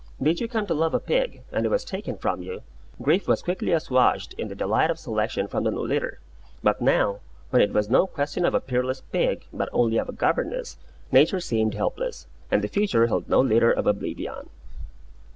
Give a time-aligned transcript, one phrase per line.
[0.19, 2.63] Did you come to love a pig, and he was taken from you,
[3.03, 6.19] grief was quickly assuaged in the delight of selection from the new litter.
[6.63, 7.19] But now,
[7.51, 10.77] when it was no question of a peerless pig, but only of a governess,
[11.11, 14.49] Nature seemed helpless, and the future held no litter of oblivion.